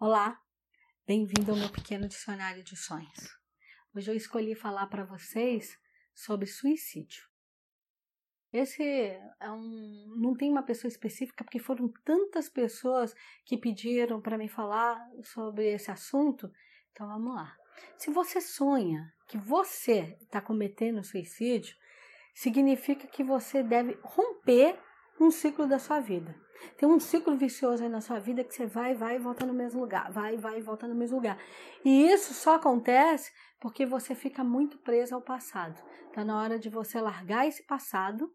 Olá, 0.00 0.40
bem-vindo 1.04 1.50
ao 1.50 1.56
meu 1.56 1.68
pequeno 1.72 2.06
dicionário 2.06 2.62
de 2.62 2.76
sonhos. 2.76 3.36
Hoje 3.92 4.08
eu 4.08 4.14
escolhi 4.14 4.54
falar 4.54 4.86
para 4.86 5.02
vocês 5.02 5.76
sobre 6.14 6.46
suicídio. 6.46 7.24
Esse 8.52 8.80
é 8.80 9.50
um, 9.50 10.14
não 10.16 10.36
tem 10.36 10.52
uma 10.52 10.62
pessoa 10.62 10.88
específica 10.88 11.42
porque 11.42 11.58
foram 11.58 11.92
tantas 12.04 12.48
pessoas 12.48 13.12
que 13.44 13.58
pediram 13.58 14.20
para 14.20 14.38
me 14.38 14.48
falar 14.48 15.04
sobre 15.24 15.74
esse 15.74 15.90
assunto. 15.90 16.48
Então 16.92 17.08
vamos 17.08 17.34
lá. 17.34 17.56
Se 17.96 18.08
você 18.08 18.40
sonha 18.40 19.12
que 19.26 19.36
você 19.36 20.16
está 20.20 20.40
cometendo 20.40 21.02
suicídio, 21.02 21.76
significa 22.32 23.08
que 23.08 23.24
você 23.24 23.64
deve 23.64 23.98
romper 24.04 24.78
um 25.20 25.30
ciclo 25.30 25.66
da 25.66 25.78
sua 25.78 26.00
vida. 26.00 26.34
Tem 26.76 26.88
um 26.88 26.98
ciclo 26.98 27.36
vicioso 27.36 27.82
aí 27.82 27.88
na 27.88 28.00
sua 28.00 28.18
vida 28.18 28.44
que 28.44 28.54
você 28.54 28.66
vai, 28.66 28.94
vai 28.94 29.16
e 29.16 29.18
volta 29.18 29.46
no 29.46 29.52
mesmo 29.52 29.80
lugar, 29.80 30.10
vai, 30.10 30.36
vai 30.36 30.58
e 30.58 30.62
volta 30.62 30.86
no 30.86 30.94
mesmo 30.94 31.16
lugar. 31.16 31.38
E 31.84 32.06
isso 32.08 32.34
só 32.34 32.56
acontece 32.56 33.32
porque 33.60 33.86
você 33.86 34.14
fica 34.14 34.42
muito 34.44 34.78
preso 34.78 35.14
ao 35.14 35.22
passado. 35.22 35.80
Está 36.06 36.24
na 36.24 36.40
hora 36.40 36.58
de 36.58 36.68
você 36.68 37.00
largar 37.00 37.46
esse 37.46 37.64
passado, 37.64 38.32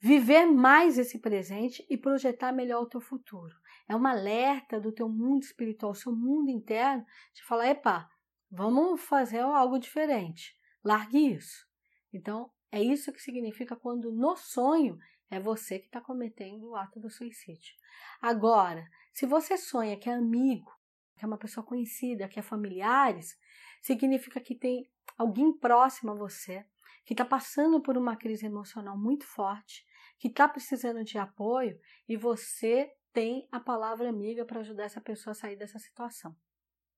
viver 0.00 0.46
mais 0.46 0.98
esse 0.98 1.18
presente 1.18 1.84
e 1.88 1.96
projetar 1.96 2.52
melhor 2.52 2.82
o 2.82 2.88
teu 2.88 3.00
futuro. 3.00 3.54
É 3.88 3.94
uma 3.94 4.10
alerta 4.10 4.80
do 4.80 4.92
teu 4.92 5.08
mundo 5.08 5.42
espiritual, 5.42 5.94
seu 5.94 6.12
mundo 6.12 6.50
interno, 6.50 7.04
de 7.32 7.44
falar, 7.44 7.68
epa, 7.68 8.08
vamos 8.50 9.00
fazer 9.00 9.40
algo 9.40 9.78
diferente. 9.78 10.56
Largue 10.84 11.34
isso. 11.34 11.66
Então, 12.12 12.50
é 12.76 12.82
isso 12.82 13.10
que 13.10 13.22
significa 13.22 13.74
quando 13.74 14.12
no 14.12 14.36
sonho 14.36 14.98
é 15.30 15.40
você 15.40 15.78
que 15.78 15.86
está 15.86 15.98
cometendo 15.98 16.68
o 16.68 16.76
ato 16.76 17.00
do 17.00 17.08
suicídio. 17.08 17.74
Agora, 18.20 18.86
se 19.14 19.24
você 19.24 19.56
sonha 19.56 19.96
que 19.96 20.10
é 20.10 20.12
amigo, 20.12 20.70
que 21.16 21.24
é 21.24 21.26
uma 21.26 21.38
pessoa 21.38 21.64
conhecida, 21.64 22.28
que 22.28 22.38
é 22.38 22.42
familiares, 22.42 23.38
significa 23.80 24.38
que 24.40 24.54
tem 24.54 24.86
alguém 25.16 25.56
próximo 25.56 26.12
a 26.12 26.14
você, 26.14 26.66
que 27.06 27.14
está 27.14 27.24
passando 27.24 27.80
por 27.80 27.96
uma 27.96 28.14
crise 28.14 28.44
emocional 28.44 28.98
muito 28.98 29.24
forte, 29.24 29.86
que 30.18 30.28
está 30.28 30.46
precisando 30.46 31.02
de 31.02 31.16
apoio 31.16 31.80
e 32.06 32.14
você 32.14 32.92
tem 33.10 33.48
a 33.50 33.58
palavra 33.58 34.10
amiga 34.10 34.44
para 34.44 34.60
ajudar 34.60 34.84
essa 34.84 35.00
pessoa 35.00 35.32
a 35.32 35.34
sair 35.34 35.56
dessa 35.56 35.78
situação. 35.78 36.36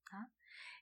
Tá? 0.03 0.27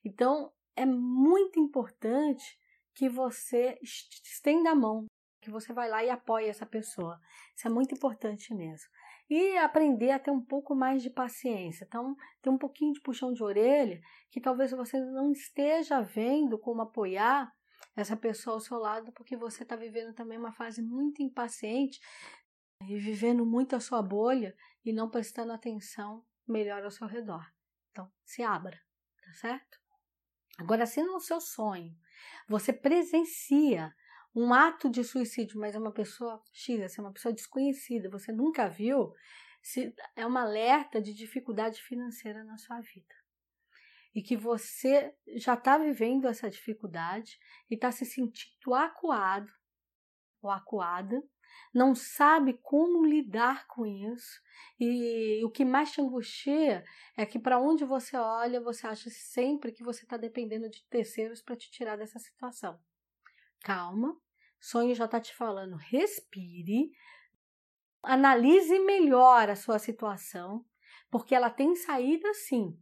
Então, 0.04 0.52
é 0.76 0.88
muito 0.88 1.60
importante 1.60 2.58
que 2.98 3.08
você 3.08 3.78
estenda 3.82 4.72
a 4.72 4.76
mão 4.76 5.06
que 5.40 5.52
você 5.52 5.72
vai 5.72 5.88
lá 5.88 6.04
e 6.04 6.10
apoia 6.10 6.50
essa 6.50 6.66
pessoa. 6.66 7.22
Isso 7.56 7.68
é 7.68 7.70
muito 7.70 7.94
importante 7.94 8.54
mesmo. 8.56 8.90
E 9.30 9.56
aprender 9.58 10.10
a 10.10 10.20
ter 10.20 10.32
um 10.32 10.44
pouco 10.44 10.76
mais 10.76 11.04
de 11.04 11.12
paciência. 11.12 11.86
Então, 11.86 12.16
ter 12.42 12.50
um 12.50 12.58
pouquinho 12.58 12.94
de 12.94 13.02
puxão 13.02 13.32
de 13.32 13.44
orelha, 13.44 14.02
que 14.32 14.42
talvez 14.42 14.72
você 14.72 15.00
não 15.00 15.32
esteja 15.32 16.02
vendo 16.02 16.58
como 16.58 16.82
apoiar 16.82 17.54
essa 17.96 18.18
pessoa 18.18 18.56
ao 18.56 18.60
seu 18.60 18.80
lado, 18.80 19.12
porque 19.14 19.38
você 19.38 19.62
está 19.62 19.76
vivendo 19.76 20.14
também 20.16 20.40
uma 20.40 20.54
fase 20.54 20.82
muito 20.82 21.22
impaciente 21.22 22.00
e 22.82 22.98
vivendo 22.98 23.46
muito 23.46 23.76
a 23.76 23.80
sua 23.80 24.02
bolha 24.02 24.56
e 24.84 24.92
não 24.92 25.08
prestando 25.10 25.54
atenção 25.54 26.26
melhor 26.48 26.84
ao 26.84 26.92
seu 26.92 27.06
redor. 27.06 27.46
Então, 27.92 28.12
se 28.26 28.42
abra, 28.42 28.80
tá 29.24 29.34
certo? 29.36 29.78
Agora, 30.58 30.88
se 30.88 31.04
no 31.04 31.20
seu 31.20 31.40
sonho 31.40 31.96
você 32.48 32.72
presencia 32.72 33.94
um 34.36 34.54
ato 34.54 34.90
de 34.90 35.04
suicídio, 35.04 35.60
mas 35.60 35.74
é 35.74 35.80
uma 35.80 35.92
pessoa 35.92 36.42
X, 36.54 36.82
assim, 36.82 37.02
uma 37.02 37.12
pessoa 37.12 37.34
desconhecida, 37.34 38.10
você 38.10 38.32
nunca 38.32 38.68
viu, 38.70 39.12
é 40.16 40.26
um 40.26 40.38
alerta 40.38 41.02
de 41.02 41.14
dificuldade 41.14 41.82
financeira 41.82 42.44
na 42.44 42.58
sua 42.58 42.80
vida. 42.80 43.16
E 44.14 44.22
que 44.22 44.38
você 44.38 45.14
já 45.36 45.56
está 45.56 45.78
vivendo 45.78 46.28
essa 46.28 46.50
dificuldade 46.50 47.38
e 47.70 47.76
está 47.76 47.92
se 47.92 48.06
sentindo 48.06 48.74
acuado 48.74 49.52
ou 50.42 50.50
acuada, 50.50 51.22
não 51.74 51.94
sabe 51.94 52.54
como 52.62 53.06
lidar 53.06 53.68
com 53.68 53.86
isso, 53.86 54.42
e, 54.80 55.44
o 55.44 55.50
que 55.50 55.66
mais 55.66 55.92
te 55.92 56.02
angustia 56.02 56.84
é 57.16 57.26
que 57.26 57.40
para 57.40 57.60
onde 57.60 57.84
você 57.84 58.16
olha, 58.16 58.62
você 58.62 58.86
acha 58.86 59.10
sempre 59.10 59.72
que 59.72 59.84
você 59.84 60.04
está 60.04 60.18
dependendo 60.18 60.70
de 60.70 60.84
terceiros 60.86 61.42
para 61.42 61.56
te 61.56 61.70
tirar 61.72 61.98
dessa 61.98 62.20
situação. 62.20 62.80
Calma, 63.62 64.16
Sonho 64.60 64.94
já 64.94 65.06
está 65.06 65.20
te 65.20 65.34
falando, 65.36 65.76
respire, 65.76 66.92
analise 68.04 68.80
melhor 68.80 69.50
a 69.50 69.56
sua 69.56 69.80
situação, 69.80 70.66
porque 71.10 71.34
ela 71.34 71.50
tem 71.50 71.76
saída 71.76 72.34
sim. 72.34 72.78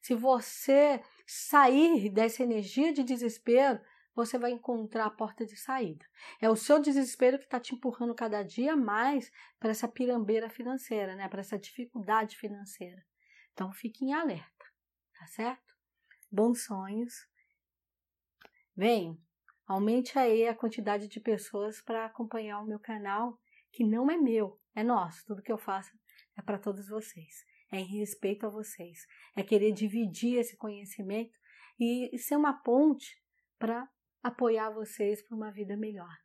Se 0.00 0.14
você 0.14 1.02
sair 1.26 2.08
dessa 2.10 2.42
energia 2.42 2.92
de 2.92 3.02
desespero, 3.02 3.80
você 4.16 4.38
vai 4.38 4.50
encontrar 4.50 5.06
a 5.06 5.10
porta 5.10 5.46
de 5.46 5.56
saída. 5.56 6.04
É 6.40 6.50
o 6.50 6.56
seu 6.56 6.80
desespero 6.80 7.38
que 7.38 7.44
está 7.44 7.60
te 7.60 7.74
empurrando 7.74 8.14
cada 8.14 8.42
dia 8.42 8.74
mais 8.74 9.30
para 9.60 9.70
essa 9.70 9.86
pirambeira 9.86 10.50
financeira, 10.50 11.14
né? 11.14 11.28
para 11.28 11.40
essa 11.40 11.58
dificuldade 11.58 12.36
financeira. 12.36 13.04
Então 13.52 13.72
fique 13.72 14.04
em 14.04 14.14
alerta, 14.14 14.64
tá 15.18 15.26
certo? 15.26 15.76
Bons 16.32 16.64
sonhos. 16.64 17.28
Vem, 18.74 19.18
Aumente 19.66 20.16
aí 20.16 20.46
a 20.46 20.54
quantidade 20.54 21.08
de 21.08 21.18
pessoas 21.18 21.82
para 21.82 22.04
acompanhar 22.04 22.60
o 22.60 22.66
meu 22.66 22.78
canal, 22.78 23.36
que 23.72 23.82
não 23.82 24.08
é 24.08 24.16
meu, 24.16 24.60
é 24.76 24.84
nosso. 24.84 25.26
Tudo 25.26 25.42
que 25.42 25.50
eu 25.50 25.58
faço 25.58 25.90
é 26.36 26.42
para 26.42 26.56
todos 26.56 26.88
vocês. 26.88 27.44
É 27.72 27.80
em 27.80 27.98
respeito 27.98 28.46
a 28.46 28.48
vocês. 28.48 29.04
É 29.34 29.42
querer 29.42 29.72
dividir 29.72 30.38
esse 30.38 30.56
conhecimento 30.56 31.36
e 31.80 32.16
ser 32.16 32.36
uma 32.36 32.52
ponte 32.62 33.20
para 33.58 33.88
apoiar 34.26 34.70
vocês 34.70 35.22
para 35.22 35.36
uma 35.36 35.52
vida 35.52 35.76
melhor. 35.76 36.16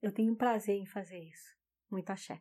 Eu 0.00 0.12
tenho 0.12 0.36
prazer 0.36 0.76
em 0.76 0.86
fazer 0.86 1.18
isso. 1.18 1.56
Muito 1.90 2.10
axé. 2.10 2.40